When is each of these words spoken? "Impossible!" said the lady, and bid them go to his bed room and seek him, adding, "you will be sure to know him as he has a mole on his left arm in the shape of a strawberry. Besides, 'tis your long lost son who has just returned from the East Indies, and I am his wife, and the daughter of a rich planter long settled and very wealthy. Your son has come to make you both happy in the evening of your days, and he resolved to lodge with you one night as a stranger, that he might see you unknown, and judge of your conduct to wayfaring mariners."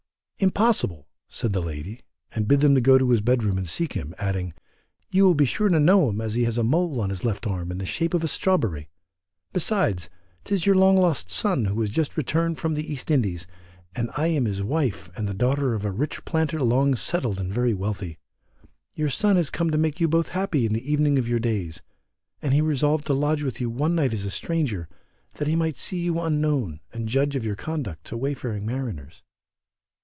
"Impossible!" 0.43 1.07
said 1.29 1.53
the 1.53 1.61
lady, 1.61 2.01
and 2.33 2.47
bid 2.47 2.61
them 2.61 2.73
go 2.73 2.97
to 2.97 3.11
his 3.11 3.21
bed 3.21 3.43
room 3.43 3.59
and 3.59 3.69
seek 3.69 3.93
him, 3.93 4.15
adding, 4.17 4.55
"you 5.11 5.23
will 5.23 5.35
be 5.35 5.45
sure 5.45 5.69
to 5.69 5.79
know 5.79 6.09
him 6.09 6.19
as 6.19 6.33
he 6.33 6.45
has 6.45 6.57
a 6.57 6.63
mole 6.63 6.99
on 6.99 7.11
his 7.11 7.23
left 7.23 7.45
arm 7.45 7.71
in 7.71 7.77
the 7.77 7.85
shape 7.85 8.15
of 8.15 8.23
a 8.23 8.27
strawberry. 8.27 8.89
Besides, 9.53 10.09
'tis 10.43 10.65
your 10.65 10.73
long 10.73 10.97
lost 10.97 11.29
son 11.29 11.65
who 11.65 11.79
has 11.81 11.91
just 11.91 12.17
returned 12.17 12.57
from 12.57 12.73
the 12.73 12.91
East 12.91 13.11
Indies, 13.11 13.45
and 13.95 14.09
I 14.17 14.29
am 14.29 14.45
his 14.45 14.63
wife, 14.63 15.11
and 15.15 15.29
the 15.29 15.35
daughter 15.35 15.75
of 15.75 15.85
a 15.85 15.91
rich 15.91 16.25
planter 16.25 16.59
long 16.59 16.95
settled 16.95 17.39
and 17.39 17.53
very 17.53 17.75
wealthy. 17.75 18.17
Your 18.95 19.09
son 19.09 19.35
has 19.35 19.51
come 19.51 19.69
to 19.69 19.77
make 19.77 19.99
you 19.99 20.07
both 20.07 20.29
happy 20.29 20.65
in 20.65 20.73
the 20.73 20.91
evening 20.91 21.19
of 21.19 21.27
your 21.29 21.39
days, 21.39 21.83
and 22.41 22.51
he 22.51 22.61
resolved 22.61 23.05
to 23.05 23.13
lodge 23.13 23.43
with 23.43 23.61
you 23.61 23.69
one 23.69 23.93
night 23.93 24.11
as 24.11 24.25
a 24.25 24.31
stranger, 24.31 24.89
that 25.35 25.47
he 25.47 25.55
might 25.55 25.75
see 25.75 25.99
you 25.99 26.19
unknown, 26.19 26.79
and 26.91 27.07
judge 27.09 27.35
of 27.35 27.45
your 27.45 27.55
conduct 27.55 28.05
to 28.05 28.17
wayfaring 28.17 28.65
mariners." 28.65 29.21